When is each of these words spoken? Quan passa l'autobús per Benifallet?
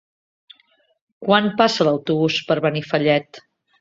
Quan 1.27 1.49
passa 1.59 1.87
l'autobús 1.89 2.39
per 2.49 2.59
Benifallet? 2.67 3.45